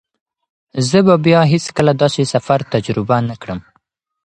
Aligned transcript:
زه 0.89 0.97
به 1.05 1.15
بیا 1.25 1.41
هیڅکله 1.53 1.93
داسې 2.01 2.21
سفر 2.33 2.59
تجربه 2.73 3.17
نه 3.29 3.35
کړم. 3.41 3.59